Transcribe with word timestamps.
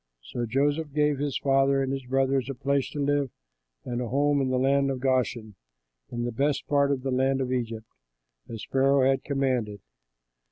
So 0.23 0.47
Joseph 0.47 0.93
gave 0.93 1.19
his 1.19 1.37
father 1.37 1.83
and 1.83 1.93
his 1.93 2.07
brothers 2.07 2.49
a 2.49 2.55
place 2.55 2.89
to 2.89 2.99
live 2.99 3.29
in 3.85 3.91
and 3.91 4.01
a 4.01 4.07
home 4.07 4.41
in 4.41 4.49
the 4.49 4.57
land 4.57 4.89
of 4.89 4.99
Goshen, 4.99 5.53
in 6.09 6.23
the 6.23 6.31
best 6.31 6.65
part 6.65 6.91
of 6.91 7.03
the 7.03 7.11
land 7.11 7.39
of 7.39 7.53
Egypt, 7.53 7.85
as 8.49 8.65
Pharaoh 8.71 9.07
had 9.07 9.23
commanded. 9.23 9.79